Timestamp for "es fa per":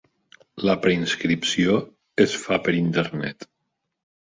2.27-2.77